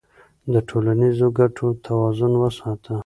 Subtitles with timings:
[0.51, 2.95] د ټولنیزو ګټو توازن وساته.